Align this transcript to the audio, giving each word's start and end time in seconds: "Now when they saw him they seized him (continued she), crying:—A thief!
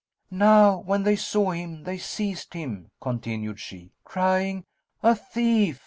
"Now 0.31 0.79
when 0.79 1.03
they 1.03 1.15
saw 1.15 1.51
him 1.51 1.83
they 1.83 1.99
seized 1.99 2.55
him 2.55 2.89
(continued 2.99 3.59
she), 3.59 3.91
crying:—A 4.03 5.13
thief! 5.13 5.79